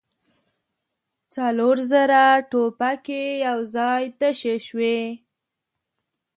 څلور 1.33 1.75
زره 1.91 2.23
ټوپکې 2.49 3.23
يو 3.47 3.59
ځای 3.75 4.03
تشې 4.19 4.55
شوې. 4.67 4.99